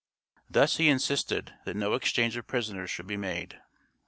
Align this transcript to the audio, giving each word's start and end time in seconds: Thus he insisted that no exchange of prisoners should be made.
Thus 0.49 0.77
he 0.77 0.89
insisted 0.89 1.53
that 1.65 1.75
no 1.75 1.93
exchange 1.93 2.35
of 2.35 2.47
prisoners 2.47 2.89
should 2.89 3.05
be 3.05 3.17
made. 3.17 3.61